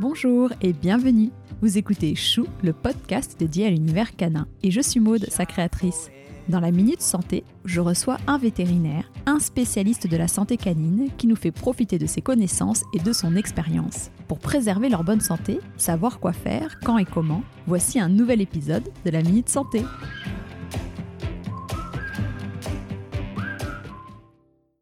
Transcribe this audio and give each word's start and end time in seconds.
Bonjour 0.00 0.52
et 0.62 0.72
bienvenue. 0.72 1.30
Vous 1.60 1.76
écoutez 1.76 2.14
Chou, 2.14 2.46
le 2.62 2.72
podcast 2.72 3.34
dédié 3.36 3.66
à 3.66 3.70
l'univers 3.70 4.14
canin. 4.14 4.46
Et 4.62 4.70
je 4.70 4.80
suis 4.80 5.00
Maude, 5.00 5.26
sa 5.28 5.44
créatrice. 5.44 6.12
Dans 6.48 6.60
la 6.60 6.70
Minute 6.70 7.02
Santé, 7.02 7.42
je 7.64 7.80
reçois 7.80 8.16
un 8.28 8.38
vétérinaire, 8.38 9.10
un 9.26 9.40
spécialiste 9.40 10.06
de 10.06 10.16
la 10.16 10.28
santé 10.28 10.56
canine 10.56 11.08
qui 11.18 11.26
nous 11.26 11.34
fait 11.34 11.50
profiter 11.50 11.98
de 11.98 12.06
ses 12.06 12.22
connaissances 12.22 12.84
et 12.94 13.00
de 13.00 13.12
son 13.12 13.34
expérience. 13.34 14.12
Pour 14.28 14.38
préserver 14.38 14.88
leur 14.88 15.02
bonne 15.02 15.20
santé, 15.20 15.58
savoir 15.76 16.20
quoi 16.20 16.32
faire, 16.32 16.78
quand 16.84 16.98
et 16.98 17.04
comment, 17.04 17.42
voici 17.66 17.98
un 17.98 18.08
nouvel 18.08 18.40
épisode 18.40 18.88
de 19.04 19.10
la 19.10 19.22
Minute 19.22 19.48
Santé. 19.48 19.82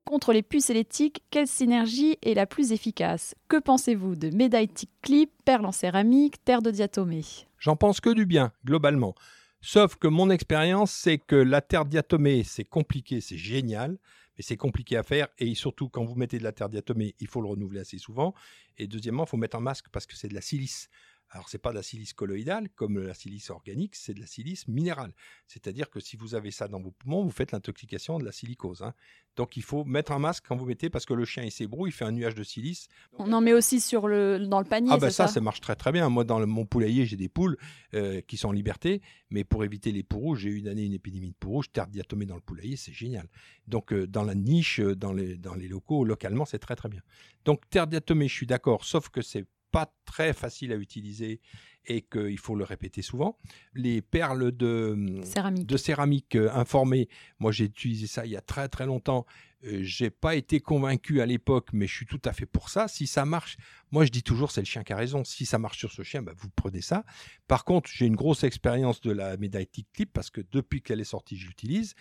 Contre 0.06 0.32
les 0.32 0.44
puces 0.44 0.70
et 0.70 0.74
les 0.74 0.86
quelle 1.30 1.48
synergie 1.48 2.16
est 2.22 2.34
la 2.34 2.46
plus 2.46 2.70
efficace? 2.70 3.34
Que 3.48 3.58
pensez-vous 3.58 4.14
de 4.14 4.30
médaille 4.30 4.68
tic 4.68 4.88
clip, 5.02 5.32
perles 5.44 5.66
en 5.66 5.72
céramique, 5.72 6.44
terre 6.44 6.62
de 6.62 6.70
diatomée? 6.70 7.24
J'en 7.58 7.74
pense 7.74 8.00
que 8.00 8.10
du 8.10 8.24
bien, 8.24 8.52
globalement. 8.64 9.16
Sauf 9.60 9.96
que 9.96 10.06
mon 10.06 10.30
expérience, 10.30 10.92
c'est 10.92 11.18
que 11.18 11.34
la 11.34 11.60
terre 11.60 11.84
diatomée, 11.84 12.44
c'est 12.44 12.64
compliqué, 12.64 13.20
c'est 13.20 13.36
génial, 13.36 13.98
mais 14.38 14.44
c'est 14.44 14.56
compliqué 14.56 14.96
à 14.96 15.02
faire. 15.02 15.26
Et 15.40 15.56
surtout, 15.56 15.88
quand 15.88 16.04
vous 16.04 16.14
mettez 16.14 16.38
de 16.38 16.44
la 16.44 16.52
terre 16.52 16.68
diatomée, 16.68 17.16
il 17.18 17.26
faut 17.26 17.40
le 17.40 17.48
renouveler 17.48 17.80
assez 17.80 17.98
souvent. 17.98 18.32
Et 18.78 18.86
deuxièmement, 18.86 19.24
il 19.24 19.28
faut 19.28 19.36
mettre 19.36 19.56
un 19.56 19.60
masque 19.60 19.86
parce 19.90 20.06
que 20.06 20.14
c'est 20.14 20.28
de 20.28 20.34
la 20.34 20.40
silice. 20.40 20.88
Alors, 21.30 21.48
c'est 21.48 21.58
pas 21.58 21.70
de 21.70 21.74
la 21.76 21.82
silice 21.82 22.12
colloïdale 22.12 22.68
comme 22.76 22.98
la 22.98 23.12
silice 23.14 23.50
organique, 23.50 23.96
c'est 23.96 24.14
de 24.14 24.20
la 24.20 24.26
silice 24.26 24.68
minérale. 24.68 25.12
C'est-à-dire 25.48 25.90
que 25.90 25.98
si 26.00 26.16
vous 26.16 26.34
avez 26.34 26.50
ça 26.52 26.68
dans 26.68 26.80
vos 26.80 26.92
poumons, 26.92 27.24
vous 27.24 27.30
faites 27.30 27.52
l'intoxication 27.52 28.18
de 28.18 28.24
la 28.24 28.32
silicose. 28.32 28.82
hein. 28.82 28.94
Donc, 29.34 29.56
il 29.56 29.62
faut 29.62 29.84
mettre 29.84 30.12
un 30.12 30.18
masque 30.18 30.44
quand 30.48 30.56
vous 30.56 30.64
mettez 30.64 30.88
parce 30.88 31.04
que 31.04 31.12
le 31.12 31.24
chien 31.26 31.42
il 31.42 31.50
s'ébrouille, 31.52 31.90
il 31.90 31.92
fait 31.92 32.04
un 32.06 32.12
nuage 32.12 32.34
de 32.36 32.42
silice. 32.44 32.88
On 33.18 33.30
en 33.32 33.40
met 33.42 33.52
aussi 33.52 33.80
sur 33.80 34.06
le, 34.08 34.38
dans 34.38 34.60
le 34.60 34.64
panier, 34.64 34.90
Ah 34.92 34.96
ben 34.98 35.10
ça, 35.10 35.26
ça, 35.26 35.34
ça 35.34 35.40
marche 35.40 35.60
très 35.60 35.76
très 35.76 35.92
bien. 35.92 36.08
Moi, 36.08 36.24
dans 36.24 36.38
le- 36.38 36.46
mon 36.46 36.64
poulailler, 36.64 37.04
j'ai 37.04 37.16
des 37.16 37.28
poules 37.28 37.58
euh, 37.92 38.20
qui 38.22 38.36
sont 38.38 38.48
en 38.48 38.52
liberté, 38.52 39.02
mais 39.28 39.44
pour 39.44 39.62
éviter 39.64 39.92
les 39.92 40.02
poux 40.04 40.18
rouges, 40.20 40.40
j'ai 40.40 40.50
eu 40.50 40.58
une 40.58 40.68
année 40.68 40.84
une 40.84 40.94
épidémie 40.94 41.30
de 41.32 41.36
poux 41.38 41.50
rouges, 41.50 41.70
terre 41.70 41.88
diatomée 41.88 42.24
dans 42.24 42.36
le 42.36 42.40
poulailler, 42.40 42.76
c'est 42.76 42.92
génial. 42.94 43.28
Donc, 43.66 43.92
euh, 43.92 44.06
dans 44.06 44.22
la 44.22 44.34
niche, 44.36 44.80
euh, 44.80 44.94
dans 44.94 45.12
les, 45.12 45.36
dans 45.36 45.54
les 45.54 45.68
locaux, 45.68 46.04
localement, 46.04 46.46
c'est 46.46 46.60
très 46.60 46.76
très 46.76 46.88
bien. 46.88 47.02
Donc, 47.44 47.68
terre 47.68 47.88
diatomée, 47.88 48.28
je 48.28 48.34
suis 48.34 48.46
d'accord, 48.46 48.84
sauf 48.84 49.10
que 49.10 49.20
c'est 49.22 49.44
pas 49.70 49.92
très 50.04 50.32
facile 50.32 50.72
à 50.72 50.76
utiliser 50.76 51.40
et 51.86 52.02
qu'il 52.02 52.38
faut 52.38 52.54
le 52.54 52.64
répéter 52.64 53.02
souvent. 53.02 53.38
Les 53.74 54.02
perles 54.02 54.52
de, 54.52 55.20
Céramique. 55.24 55.66
de 55.66 55.76
céramique 55.76 56.36
euh, 56.36 56.50
informée, 56.52 57.08
moi 57.38 57.52
j'ai 57.52 57.64
utilisé 57.64 58.06
ça 58.06 58.26
il 58.26 58.32
y 58.32 58.36
a 58.36 58.40
très 58.40 58.68
très 58.68 58.86
longtemps. 58.86 59.24
Euh, 59.64 59.80
j'ai 59.82 60.10
pas 60.10 60.34
été 60.34 60.60
convaincu 60.60 61.20
à 61.20 61.26
l'époque, 61.26 61.68
mais 61.72 61.86
je 61.86 61.94
suis 61.94 62.06
tout 62.06 62.20
à 62.24 62.32
fait 62.32 62.46
pour 62.46 62.68
ça. 62.68 62.88
Si 62.88 63.06
ça 63.06 63.24
marche, 63.24 63.56
moi 63.90 64.04
je 64.04 64.10
dis 64.10 64.22
toujours 64.22 64.50
c'est 64.50 64.60
le 64.60 64.66
chien 64.66 64.82
qui 64.82 64.92
a 64.92 64.96
raison. 64.96 65.24
Si 65.24 65.46
ça 65.46 65.58
marche 65.58 65.78
sur 65.78 65.92
ce 65.92 66.02
chien, 66.02 66.22
bah, 66.22 66.32
vous 66.36 66.50
prenez 66.50 66.80
ça. 66.80 67.04
Par 67.46 67.64
contre, 67.64 67.88
j'ai 67.92 68.06
une 68.06 68.16
grosse 68.16 68.44
expérience 68.44 69.00
de 69.00 69.12
la 69.12 69.36
médaille 69.36 69.68
Tic 69.68 69.88
Clip 69.92 70.12
parce 70.12 70.30
que 70.30 70.40
depuis 70.50 70.82
qu'elle 70.82 71.00
est 71.00 71.04
sortie, 71.04 71.36
je 71.36 71.46
l'utilise 71.46 71.94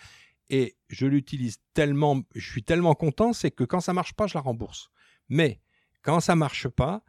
et 0.48 0.76
je 0.88 1.06
l'utilise 1.06 1.58
tellement, 1.74 2.22
je 2.34 2.50
suis 2.50 2.62
tellement 2.62 2.94
content, 2.94 3.32
c'est 3.32 3.50
que 3.50 3.64
quand 3.64 3.80
ça 3.80 3.92
marche 3.92 4.14
pas, 4.14 4.26
je 4.26 4.34
la 4.34 4.40
rembourse. 4.40 4.90
Mais 5.28 5.60
quand 6.02 6.20
ça 6.20 6.36
marche 6.36 6.68
pas, 6.68 7.02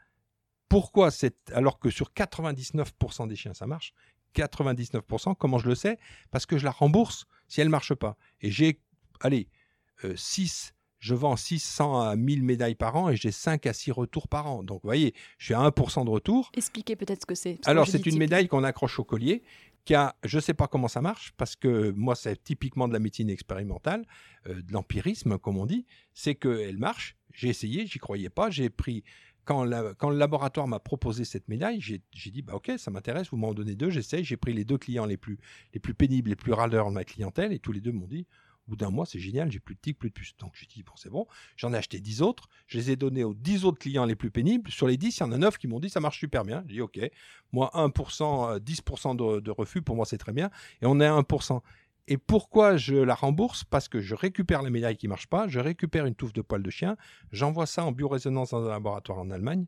pourquoi 0.70 1.12
c'est 1.12 1.52
alors 1.52 1.80
que 1.80 1.90
sur 1.90 2.12
99% 2.12 3.28
des 3.28 3.36
chiens 3.36 3.54
ça 3.54 3.68
marche 3.68 3.94
99%, 4.36 5.36
comment 5.36 5.58
je 5.58 5.68
le 5.68 5.76
sais? 5.76 5.98
Parce 6.32 6.46
que 6.46 6.58
je 6.58 6.66
la 6.66 6.72
rembourse 6.72 7.26
si 7.48 7.62
elle 7.62 7.70
marche 7.70 7.94
pas. 7.96 8.18
Et 8.42 8.52
j'ai, 8.52 8.80
allez, 9.22 9.50
6, 10.16 10.74
je 11.00 11.16
vends 11.16 11.36
600 11.36 12.02
à 12.02 12.16
1000 12.16 12.44
médailles 12.44 12.76
par 12.76 12.96
an 12.96 13.10
et 13.10 13.16
j'ai 13.16 13.32
5 13.32 13.66
à 13.66 13.74
6 13.74 13.92
retours 13.92 14.28
par 14.28 14.48
an. 14.48 14.64
Donc 14.64 14.82
vous 14.84 14.88
voyez, 14.88 15.14
je 15.38 15.46
suis 15.46 15.54
à 15.54 15.60
1% 15.60 16.06
de 16.06 16.10
retour. 16.10 16.52
Expliquez 16.56 16.96
peut-être 16.96 17.22
ce 17.22 17.26
que 17.26 17.36
c'est. 17.36 17.60
Alors, 17.66 17.88
c'est 17.88 18.06
une 18.06 18.18
médaille 18.18 18.48
qu'on 18.48 18.64
accroche 18.64 19.00
au 19.00 19.04
collier, 19.04 19.44
qui 19.86 19.96
a, 19.96 20.16
je 20.24 20.38
ne 20.38 20.42
sais 20.42 20.54
pas 20.54 20.68
comment 20.68 20.88
ça 20.88 21.02
marche, 21.02 21.34
parce 21.38 21.56
que 21.56 21.92
moi, 21.92 22.16
c'est 22.16 22.44
typiquement 22.44 22.88
de 22.88 22.94
la 22.94 23.00
médecine 23.00 23.30
expérimentale, 23.30 24.06
euh, 24.48 24.62
de 24.62 24.74
l'empirisme, 24.74 25.38
comme 25.38 25.58
on 25.58 25.66
dit. 25.66 25.86
C'est 26.14 26.36
qu'elle 26.36 26.78
marche. 26.78 27.16
J'ai 27.34 27.50
essayé, 27.50 27.86
j'y 27.86 28.00
croyais 28.00 28.30
pas. 28.30 28.50
J'ai 28.50 28.70
pris. 28.70 29.04
Quand, 29.48 29.64
le 29.64 30.18
laboratoire 30.18 30.68
m'a 30.68 30.80
proposé 30.80 31.24
cette 31.24 31.48
médaille, 31.48 31.80
j'ai 31.80 32.32
dit 32.32 32.42
bah 32.42 32.56
ok, 32.56 32.74
ça 32.78 32.92
m'intéresse, 32.92 33.30
vous 33.32 33.38
m'en 33.38 33.54
donnez 33.54 33.76
deux, 33.76 33.90
j'essaye. 33.90 34.24
J'ai 34.26 34.38
pris 34.38 34.54
les 34.54 34.66
deux 34.66 34.78
clients 34.78 35.06
les 35.06 35.18
plus, 35.18 35.40
les 35.74 35.80
plus 35.80 35.94
pénibles, 35.94 36.30
les 36.30 36.36
plus 36.36 36.52
râleurs 36.52 36.90
de 36.90 36.94
ma 36.94 37.06
clientèle, 37.06 37.54
et 37.54 37.60
tous 37.60 37.72
les 37.72 37.82
deux 37.82 37.94
m'ont 37.94 38.08
dit 38.08 38.28
au 38.68 38.72
bout 38.72 38.76
d'un 38.76 38.90
mois, 38.90 39.06
c'est 39.06 39.20
génial, 39.20 39.50
j'ai 39.50 39.60
plus 39.60 39.76
de 39.76 39.80
tiques, 39.80 39.98
plus 39.98 40.10
de 40.10 40.14
puces. 40.14 40.36
Donc 40.38 40.52
j'ai 40.56 40.66
dit 40.66 40.84
bon, 40.84 40.92
c'est 40.98 41.10
bon. 41.10 41.26
J'en 41.56 41.74
ai 41.74 41.78
acheté 41.78 42.00
10 42.00 42.22
autres, 42.22 42.50
je 42.68 42.78
les 42.78 42.92
ai 42.92 42.96
donnés 42.98 43.24
aux 43.24 43.34
10 43.34 43.64
autres 43.64 43.80
clients 43.80 44.04
les 44.04 44.16
plus 44.16 44.30
pénibles. 44.30 44.70
Sur 44.70 44.88
les 44.88 44.98
10, 44.98 45.18
il 45.18 45.20
y 45.22 45.24
en 45.24 45.32
a 45.32 45.38
9 45.38 45.58
qui 45.58 45.68
m'ont 45.68 45.80
dit 45.80 45.90
ça 45.90 46.02
marche 46.02 46.20
super 46.20 46.44
bien. 46.44 46.64
J'ai 46.68 46.76
dit 46.76 46.82
ok, 46.82 47.00
moi 47.54 47.72
1%, 47.74 48.56
euh, 48.56 48.60
10% 48.60 49.16
de, 49.16 49.40
de 49.40 49.52
refus, 49.52 49.82
pour 49.82 49.96
moi 49.96 50.06
c'est 50.06 50.18
très 50.18 50.34
bien. 50.34 50.50
Et 50.82 50.86
on 50.86 51.00
est 51.00 51.06
à 51.06 51.14
1%. 51.14 51.62
Et 52.08 52.18
pourquoi 52.18 52.78
je 52.78 52.96
la 52.96 53.16
rembourse? 53.16 53.64
Parce 53.64 53.90
que 53.90 54.00
je 54.00 54.16
récupère 54.16 54.62
les 54.62 54.70
médailles 54.70 54.98
qui 54.98 55.08
ne 55.08 55.10
marchent 55.10 55.28
pas, 55.28 55.48
je 55.48 55.60
récupère 55.60 56.06
une 56.06 56.16
touffe 56.16 56.34
de 56.34 56.42
poils 56.42 56.64
de 56.64 56.70
chien, 56.70 56.96
j'envoie 57.32 57.66
ça 57.66 57.84
en 57.84 57.92
biorésonance 57.92 58.52
dans 58.52 58.66
un 58.66 58.70
laboratoire 58.70 59.20
en 59.20 59.30
Allemagne, 59.30 59.66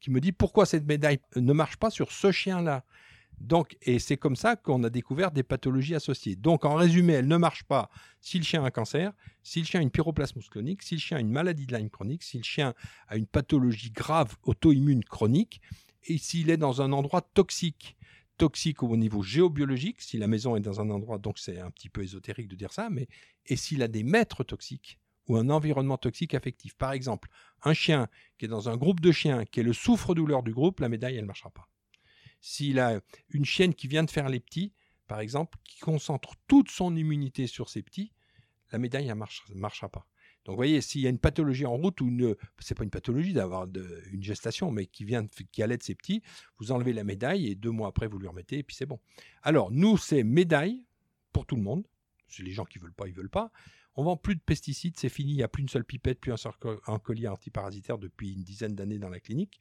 qui 0.00 0.10
me 0.10 0.20
dit 0.20 0.32
pourquoi 0.32 0.66
cette 0.66 0.86
médaille 0.86 1.20
ne 1.36 1.52
marche 1.52 1.76
pas 1.76 1.90
sur 1.90 2.12
ce 2.12 2.30
chien-là. 2.30 2.84
Donc, 3.40 3.76
et 3.82 3.98
c'est 3.98 4.16
comme 4.16 4.36
ça 4.36 4.56
qu'on 4.56 4.82
a 4.82 4.90
découvert 4.90 5.30
des 5.30 5.44
pathologies 5.44 5.94
associées. 5.94 6.34
Donc, 6.34 6.64
en 6.64 6.74
résumé, 6.74 7.14
elle 7.14 7.28
ne 7.28 7.36
marche 7.36 7.62
pas 7.64 7.88
si 8.20 8.38
le 8.38 8.44
chien 8.44 8.64
a 8.64 8.66
un 8.66 8.70
cancer, 8.70 9.12
si 9.42 9.60
le 9.60 9.66
chien 9.66 9.80
a 9.80 9.82
une 9.82 9.90
pyroplasmose 9.90 10.48
chronique, 10.48 10.82
si 10.82 10.96
le 10.96 11.00
chien 11.00 11.18
a 11.18 11.20
une 11.20 11.30
maladie 11.30 11.66
de 11.66 11.76
Lyme 11.76 11.88
chronique, 11.88 12.24
si 12.24 12.38
le 12.38 12.42
chien 12.42 12.74
a 13.06 13.16
une 13.16 13.26
pathologie 13.26 13.90
grave 13.92 14.34
auto-immune 14.42 15.04
chronique, 15.04 15.60
et 16.04 16.18
s'il 16.18 16.50
est 16.50 16.56
dans 16.56 16.82
un 16.82 16.92
endroit 16.92 17.22
toxique. 17.22 17.96
Toxique 18.38 18.82
au 18.82 18.96
niveau 18.96 19.22
géobiologique, 19.22 20.00
si 20.00 20.16
la 20.16 20.28
maison 20.28 20.56
est 20.56 20.60
dans 20.60 20.80
un 20.80 20.90
endroit, 20.90 21.18
donc 21.18 21.38
c'est 21.38 21.58
un 21.58 21.70
petit 21.70 21.88
peu 21.88 22.02
ésotérique 22.02 22.48
de 22.48 22.54
dire 22.54 22.72
ça, 22.72 22.88
mais 22.88 23.08
et 23.46 23.56
s'il 23.56 23.82
a 23.82 23.88
des 23.88 24.04
maîtres 24.04 24.44
toxiques 24.44 24.98
ou 25.26 25.36
un 25.36 25.50
environnement 25.50 25.98
toxique 25.98 26.34
affectif. 26.34 26.74
Par 26.74 26.92
exemple, 26.92 27.28
un 27.62 27.74
chien 27.74 28.08
qui 28.38 28.46
est 28.46 28.48
dans 28.48 28.68
un 28.68 28.76
groupe 28.76 29.00
de 29.00 29.12
chiens, 29.12 29.44
qui 29.44 29.60
est 29.60 29.62
le 29.64 29.72
souffre-douleur 29.72 30.42
du 30.42 30.52
groupe, 30.52 30.80
la 30.80 30.88
médaille, 30.88 31.20
ne 31.20 31.26
marchera 31.26 31.50
pas. 31.50 31.68
S'il 32.40 32.78
a 32.78 33.00
une 33.30 33.44
chienne 33.44 33.74
qui 33.74 33.88
vient 33.88 34.04
de 34.04 34.10
faire 34.10 34.28
les 34.28 34.40
petits, 34.40 34.72
par 35.06 35.20
exemple, 35.20 35.58
qui 35.64 35.80
concentre 35.80 36.34
toute 36.46 36.70
son 36.70 36.96
immunité 36.96 37.46
sur 37.46 37.68
ses 37.68 37.82
petits, 37.82 38.12
la 38.70 38.78
médaille 38.78 39.08
ne 39.08 39.14
marche, 39.14 39.44
marchera 39.54 39.88
pas. 39.88 40.06
Donc, 40.48 40.54
vous 40.54 40.60
voyez, 40.60 40.80
s'il 40.80 41.02
y 41.02 41.06
a 41.06 41.10
une 41.10 41.18
pathologie 41.18 41.66
en 41.66 41.76
route 41.76 42.00
ou 42.00 42.08
une, 42.08 42.34
c'est 42.58 42.74
pas 42.74 42.82
une 42.82 42.88
pathologie 42.88 43.34
d'avoir 43.34 43.68
une 44.10 44.22
gestation, 44.22 44.70
mais 44.70 44.86
qui 44.86 45.04
vient, 45.04 45.26
qui 45.52 45.62
allait 45.62 45.76
de 45.76 45.82
ses 45.82 45.94
petits, 45.94 46.22
vous 46.58 46.72
enlevez 46.72 46.94
la 46.94 47.04
médaille 47.04 47.48
et 47.48 47.54
deux 47.54 47.70
mois 47.70 47.88
après 47.88 48.06
vous 48.06 48.18
lui 48.18 48.28
remettez 48.28 48.56
et 48.56 48.62
puis 48.62 48.74
c'est 48.74 48.86
bon. 48.86 48.98
Alors 49.42 49.70
nous, 49.70 49.98
c'est 49.98 50.22
médaille 50.24 50.86
pour 51.34 51.44
tout 51.44 51.54
le 51.54 51.60
monde. 51.60 51.86
C'est 52.28 52.42
les 52.42 52.52
gens 52.52 52.64
qui 52.64 52.78
veulent 52.78 52.94
pas, 52.94 53.06
ils 53.08 53.12
veulent 53.12 53.28
pas. 53.28 53.52
On 53.94 54.04
vend 54.04 54.16
plus 54.16 54.36
de 54.36 54.40
pesticides, 54.40 54.96
c'est 54.96 55.10
fini. 55.10 55.32
Il 55.32 55.36
n'y 55.36 55.42
a 55.42 55.48
plus 55.48 55.60
une 55.60 55.68
seule 55.68 55.84
pipette, 55.84 56.18
plus 56.18 56.32
un 56.86 56.98
collier 56.98 57.28
antiparasitaire 57.28 57.98
depuis 57.98 58.32
une 58.32 58.42
dizaine 58.42 58.74
d'années 58.74 58.98
dans 58.98 59.10
la 59.10 59.20
clinique. 59.20 59.60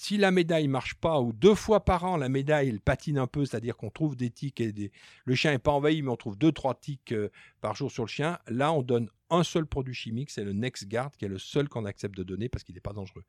Si 0.00 0.16
la 0.16 0.30
médaille 0.30 0.68
marche 0.68 0.94
pas, 0.94 1.20
ou 1.20 1.32
deux 1.32 1.56
fois 1.56 1.84
par 1.84 2.04
an, 2.04 2.16
la 2.16 2.28
médaille 2.28 2.78
patine 2.78 3.18
un 3.18 3.26
peu, 3.26 3.44
c'est-à-dire 3.44 3.76
qu'on 3.76 3.90
trouve 3.90 4.14
des 4.14 4.30
tiques 4.30 4.60
et 4.60 4.70
des... 4.70 4.92
le 5.24 5.34
chien 5.34 5.50
n'est 5.50 5.58
pas 5.58 5.72
envahi, 5.72 6.02
mais 6.02 6.08
on 6.08 6.16
trouve 6.16 6.38
deux, 6.38 6.52
trois 6.52 6.76
tiques 6.76 7.10
euh, 7.10 7.30
par 7.60 7.74
jour 7.74 7.90
sur 7.90 8.04
le 8.04 8.08
chien, 8.08 8.38
là 8.46 8.72
on 8.72 8.82
donne 8.82 9.10
un 9.28 9.42
seul 9.42 9.66
produit 9.66 9.94
chimique, 9.94 10.30
c'est 10.30 10.44
le 10.44 10.52
NexGard, 10.52 11.10
qui 11.16 11.24
est 11.24 11.28
le 11.28 11.40
seul 11.40 11.68
qu'on 11.68 11.84
accepte 11.84 12.16
de 12.16 12.22
donner 12.22 12.48
parce 12.48 12.62
qu'il 12.62 12.76
n'est 12.76 12.80
pas 12.80 12.92
dangereux. 12.92 13.24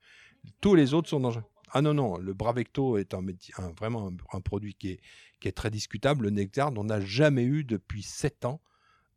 Tous 0.60 0.76
les 0.76 0.94
autres 0.94 1.08
sont 1.08 1.18
dangereux. 1.18 1.42
Ah 1.72 1.82
non, 1.82 1.92
non, 1.92 2.18
le 2.18 2.34
Bravecto 2.34 2.98
est 2.98 3.12
vraiment 3.76 4.12
un, 4.32 4.40
produit 4.40 4.74
qui 4.74 5.00
est, 5.42 5.52
très 5.52 5.72
discutable. 5.72 6.26
Le 6.26 6.30
NexGard, 6.30 6.72
on 6.76 6.84
n'a 6.84 7.00
jamais 7.00 7.44
eu 7.44 7.64
depuis 7.64 8.04
7 8.04 8.44
ans 8.44 8.60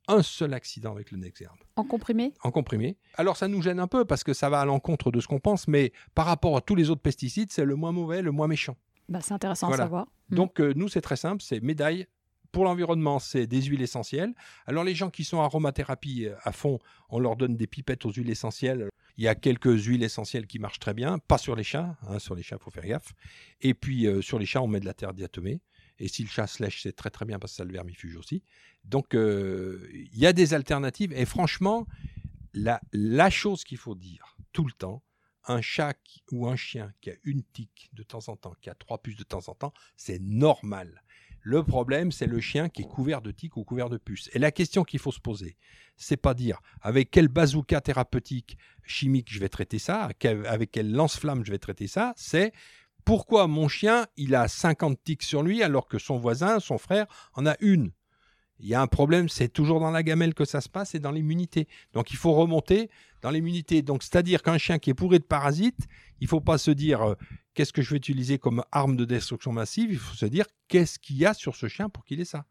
un 0.07 0.21
seul 0.21 0.53
accident 0.53 0.91
avec 0.91 1.11
le 1.11 1.17
NexGard 1.17 1.55
En 1.75 1.83
comprimé? 1.83 2.33
En 2.43 2.51
comprimé. 2.51 2.97
Alors 3.15 3.37
ça 3.37 3.47
nous 3.47 3.61
gêne 3.61 3.79
un 3.79 3.87
peu 3.87 4.05
parce 4.05 4.23
que 4.23 4.33
ça 4.33 4.49
va 4.49 4.59
à 4.61 4.65
l'encontre 4.65 5.11
de 5.11 5.19
ce 5.21 5.27
qu'on 5.27 5.39
pense, 5.39 5.67
mais 5.67 5.91
par 6.15 6.25
rapport 6.25 6.57
à 6.57 6.61
tous 6.61 6.75
les 6.75 6.89
autres 6.89 7.01
pesticides, 7.01 7.51
c'est 7.51 7.65
le 7.65 7.75
moins 7.75 7.91
mauvais, 7.91 8.21
le 8.21 8.31
moins 8.31 8.47
méchant. 8.47 8.75
bah, 9.09 9.21
C'est 9.21 9.33
intéressant 9.33 9.67
Voilà. 9.67 9.83
à 9.83 9.85
savoir. 9.85 10.07
Mm. 10.29 10.35
Donc 10.35 10.59
euh, 10.59 10.73
nous, 10.75 10.89
c'est 10.89 11.01
très 11.01 11.15
simple, 11.17 11.41
c'est 11.41 11.61
médaille. 11.61 12.07
Pour 12.51 12.65
l'environnement, 12.65 13.17
c'est 13.17 13.47
des 13.47 13.63
huiles 13.63 13.81
essentielles. 13.81 14.33
Alors 14.67 14.83
les 14.83 14.93
gens 14.93 15.09
qui 15.09 15.23
sont 15.23 15.41
aromathérapie 15.41 16.27
euh, 16.27 16.35
à 16.43 16.51
fond, 16.51 16.77
on 17.09 17.17
leur 17.19 17.35
donne 17.35 17.55
des 17.57 17.65
pipettes 17.65 18.05
aux 18.05 18.11
huiles 18.11 18.29
essentielles. 18.29 18.89
Il 19.17 19.23
y 19.23 19.27
a 19.27 19.33
quelques 19.35 19.85
huiles 19.85 20.03
essentielles 20.03 20.45
qui 20.47 20.59
marchent 20.59 20.79
très 20.79 20.93
bien, 20.93 21.17
pas 21.19 21.37
sur 21.39 21.55
les 21.55 21.63
chats. 21.63 21.95
hein, 22.07 22.19
sur 22.19 22.35
les 22.35 22.43
chats, 22.43 22.57
faut 22.59 22.69
faire 22.71 22.85
gaffe. 22.85 23.13
Et 23.61 23.73
puis 23.73 24.05
euh, 24.05 24.21
sur 24.21 24.37
les 24.37 24.45
chats, 24.45 24.61
on 24.61 24.67
met 24.67 24.79
de 24.79 24.85
la 24.85 24.93
terre 24.93 25.13
diatomée. 25.13 25.61
Et 25.99 26.07
si 26.07 26.23
le 26.23 26.29
chat 26.29 26.47
se 26.47 26.61
lèche, 26.63 26.81
c'est 26.81 26.95
très 26.95 27.09
très 27.09 27.25
bien 27.25 27.39
parce 27.39 27.53
que 27.53 27.57
ça 27.57 27.63
le 27.63 27.71
vermifuge 27.71 28.15
aussi. 28.15 28.43
Donc 28.83 29.15
euh, 29.15 29.87
il 29.93 30.17
y 30.17 30.25
a 30.25 30.33
des 30.33 30.53
alternatives. 30.53 31.13
Et 31.13 31.25
franchement, 31.25 31.87
la, 32.53 33.29
chose 33.29 33.63
qu'il 33.63 33.77
faut 33.77 33.95
dire 33.95 34.37
tout 34.51 34.65
le 34.65 34.71
temps, 34.71 35.03
un 35.45 35.61
chat 35.61 35.97
ou 36.31 36.47
un 36.47 36.55
chien 36.55 36.93
qui 37.01 37.09
a 37.09 37.15
une 37.23 37.43
tique 37.43 37.89
de 37.93 38.03
temps 38.03 38.27
en 38.27 38.35
temps, 38.35 38.55
qui 38.61 38.69
a 38.69 38.75
trois 38.75 39.01
puces 39.01 39.17
de 39.17 39.23
temps 39.23 39.47
en 39.47 39.55
temps, 39.55 39.73
c'est 39.97 40.19
normal. 40.21 41.03
Le 41.41 41.61
problème, 41.61 42.13
c'est 42.13 42.27
le 42.27 42.39
chien 42.39 42.69
qui 42.69 42.83
est 42.83 42.87
couvert 42.87 43.21
de 43.21 43.31
tiques 43.31 43.57
ou 43.57 43.65
couvert 43.65 43.89
de 43.89 43.97
puces. 43.97 44.29
Et 44.33 44.39
la 44.39 44.51
question 44.51 44.85
qu'il 44.85 44.99
faut 44.99 45.11
se 45.11 45.19
poser, 45.19 45.57
c'est 45.97 46.15
pas 46.15 46.33
dire 46.33 46.61
avec 46.81 47.11
quel 47.11 47.27
bazooka 47.27 47.81
thérapeutique 47.81 48.57
chimique 48.85 49.27
je 49.29 49.39
vais 49.39 49.49
traiter 49.49 49.79
ça, 49.79 50.09
avec 50.23 50.71
quel 50.71 50.93
lance-flamme 50.93 51.43
je 51.43 51.51
vais 51.51 51.59
traiter 51.59 51.87
ça, 51.87 52.13
c'est 52.15 52.53
Pourquoi 53.05 53.47
mon 53.47 53.67
chien, 53.67 54.07
il 54.17 54.35
a 54.35 54.47
50 54.47 54.97
tics 55.03 55.23
sur 55.23 55.43
lui 55.43 55.61
alors 55.61 55.87
que 55.87 55.99
son 55.99 56.17
voisin, 56.17 56.59
son 56.59 56.77
frère, 56.77 57.05
en 57.33 57.45
a 57.45 57.55
une? 57.59 57.91
Il 58.59 58.67
y 58.67 58.75
a 58.75 58.81
un 58.81 58.87
problème, 58.87 59.27
c'est 59.27 59.49
toujours 59.49 59.81
dans 59.81 59.91
la 59.91 60.03
gamelle 60.03 60.33
que 60.33 60.45
ça 60.45 60.61
se 60.61 60.69
passe 60.69 60.95
et 60.95 60.99
dans 60.99 61.11
l'immunité. 61.11 61.67
Donc 61.91 62.11
il 62.11 62.15
faut 62.15 62.31
remonter 62.31 62.89
dans 63.21 63.29
l'immunité. 63.29 63.81
Donc 63.81 64.03
c'est-à-dire 64.03 64.41
qu'un 64.41 64.57
chien 64.57 64.79
qui 64.79 64.89
est 64.89 64.93
pourri 64.93 65.19
de 65.19 65.25
parasites, 65.25 65.87
il 66.21 66.25
ne 66.25 66.29
faut 66.29 66.39
pas 66.39 66.57
se 66.57 66.71
dire 66.71 67.01
euh, 67.01 67.15
qu'est-ce 67.53 67.73
que 67.73 67.81
je 67.81 67.89
vais 67.89 67.97
utiliser 67.97 68.37
comme 68.37 68.63
arme 68.71 68.95
de 68.95 69.03
destruction 69.03 69.51
massive, 69.51 69.91
il 69.91 69.97
faut 69.97 70.15
se 70.15 70.25
dire 70.25 70.45
qu'est-ce 70.69 70.97
qu'il 70.97 71.17
y 71.17 71.25
a 71.25 71.33
sur 71.33 71.55
ce 71.55 71.67
chien 71.67 71.89
pour 71.89 72.05
qu'il 72.05 72.21
ait 72.21 72.25
ça? 72.25 72.45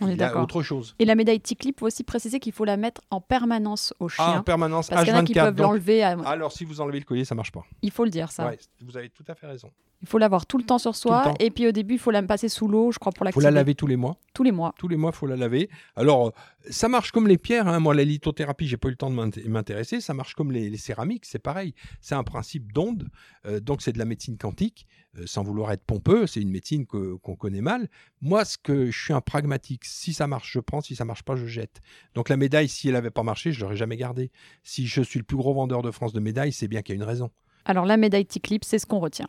On 0.00 0.08
est 0.08 0.12
il 0.14 0.22
a 0.22 0.26
d'accord. 0.26 0.42
autre 0.42 0.62
chose. 0.62 0.94
Et 0.98 1.04
la 1.04 1.14
médaille 1.14 1.40
Ticlip, 1.40 1.80
faut 1.80 1.86
aussi 1.86 2.04
préciser 2.04 2.38
qu'il 2.40 2.52
faut 2.52 2.64
la 2.64 2.76
mettre 2.76 3.00
en 3.10 3.20
permanence 3.20 3.92
au 4.00 4.08
chien. 4.08 4.24
Ah, 4.26 4.38
en 4.38 4.42
permanence, 4.42 4.88
parce 4.88 5.04
qu'il 5.04 5.12
y 5.12 5.16
en 5.16 5.20
a 5.20 5.24
qui 5.24 5.32
H24. 5.32 5.44
peuvent 5.44 5.60
l'enlever. 5.60 6.02
à- 6.02 6.18
Alors 6.26 6.52
si 6.52 6.64
vous 6.64 6.80
enlevez 6.80 7.00
le 7.00 7.04
collier, 7.04 7.24
ça 7.24 7.34
marche 7.34 7.52
pas. 7.52 7.64
Il 7.82 7.90
faut 7.90 8.04
le 8.04 8.10
dire, 8.10 8.30
ça. 8.30 8.46
Ouais, 8.46 8.58
vous 8.80 8.96
avez 8.96 9.08
tout 9.10 9.24
à 9.28 9.34
fait 9.34 9.46
raison. 9.46 9.70
Il 10.00 10.06
faut 10.06 10.18
l'avoir 10.18 10.46
tout 10.46 10.58
le 10.58 10.64
temps 10.64 10.78
sur 10.78 10.94
soi. 10.94 11.34
Et 11.40 11.50
puis 11.50 11.66
au 11.66 11.72
début, 11.72 11.94
il 11.94 11.98
faut 11.98 12.12
la 12.12 12.22
passer 12.22 12.48
sous 12.48 12.68
l'eau, 12.68 12.92
je 12.92 12.98
crois, 13.00 13.10
pour 13.10 13.26
Il 13.26 13.32
faut 13.32 13.40
l'activer. 13.40 13.44
la 13.44 13.50
laver 13.50 13.74
tous 13.74 13.88
les 13.88 13.96
mois. 13.96 14.16
Tous 14.32 14.44
les 14.44 14.52
mois. 14.52 14.72
Tous 14.78 14.86
les 14.86 14.96
mois, 14.96 15.10
il 15.12 15.16
faut 15.16 15.26
la 15.26 15.34
laver. 15.34 15.68
Alors, 15.96 16.32
ça 16.70 16.88
marche 16.88 17.10
comme 17.10 17.26
les 17.26 17.36
pierres. 17.36 17.66
hein. 17.66 17.80
Moi, 17.80 17.94
la 17.94 18.04
lithothérapie, 18.04 18.68
j'ai 18.68 18.76
pas 18.76 18.86
eu 18.88 18.92
le 18.92 18.96
temps 18.96 19.10
de 19.10 19.16
m'int- 19.16 19.44
m'intéresser. 19.48 20.00
Ça 20.00 20.14
marche 20.14 20.34
comme 20.34 20.52
les, 20.52 20.70
les 20.70 20.76
céramiques, 20.76 21.24
c'est 21.26 21.40
pareil. 21.40 21.74
C'est 22.00 22.14
un 22.14 22.22
principe 22.22 22.72
d'onde. 22.72 23.08
Euh, 23.46 23.58
donc, 23.58 23.82
c'est 23.82 23.92
de 23.92 23.98
la 23.98 24.04
médecine 24.04 24.38
quantique. 24.38 24.86
Euh, 25.18 25.24
sans 25.26 25.42
vouloir 25.42 25.72
être 25.72 25.82
pompeux, 25.84 26.28
c'est 26.28 26.40
une 26.40 26.50
médecine 26.50 26.86
qu'on 26.86 27.34
connaît 27.34 27.60
mal. 27.62 27.88
Moi, 28.20 28.44
ce 28.44 28.56
que 28.56 28.92
je 28.92 29.02
suis 29.02 29.12
un 29.12 29.20
pragmatique. 29.20 29.84
Si 29.84 30.12
ça 30.12 30.28
marche, 30.28 30.52
je 30.52 30.60
prends. 30.60 30.80
Si 30.80 30.94
ça 30.94 31.04
marche 31.04 31.24
pas, 31.24 31.34
je 31.34 31.46
jette. 31.46 31.80
Donc, 32.14 32.28
la 32.28 32.36
médaille, 32.36 32.68
si 32.68 32.88
elle 32.88 32.94
avait 32.96 33.10
pas 33.10 33.24
marché, 33.24 33.50
je 33.50 33.60
l'aurais 33.62 33.76
jamais 33.76 33.96
gardée. 33.96 34.30
Si 34.62 34.86
je 34.86 35.02
suis 35.02 35.18
le 35.18 35.24
plus 35.24 35.36
gros 35.36 35.54
vendeur 35.54 35.82
de 35.82 35.90
France 35.90 36.12
de 36.12 36.20
médailles, 36.20 36.52
c'est 36.52 36.68
bien 36.68 36.82
qu'il 36.82 36.94
y 36.94 36.98
a 36.98 37.02
une 37.02 37.08
raison. 37.08 37.30
Alors 37.64 37.84
la 37.84 37.98
médaille 37.98 38.24
Ticlip, 38.24 38.64
c'est 38.64 38.78
ce 38.78 38.86
qu'on 38.86 38.98
retient. 38.98 39.28